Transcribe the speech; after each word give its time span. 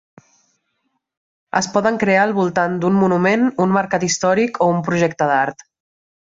Es 1.59 1.67
poden 1.75 1.99
crear 2.05 2.23
al 2.23 2.33
voltant 2.39 2.79
d'un 2.85 2.97
monument, 3.03 3.47
un 3.67 3.77
mercat 3.79 4.09
històric 4.11 4.61
o 4.69 4.73
un 4.77 4.85
projecte 4.91 5.33
d'art. 5.35 5.67